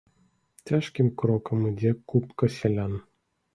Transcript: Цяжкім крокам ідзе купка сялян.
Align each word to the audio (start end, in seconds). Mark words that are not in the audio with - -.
Цяжкім 0.69 1.11
крокам 1.19 1.69
ідзе 1.73 1.93
купка 2.15 2.53
сялян. 2.59 3.01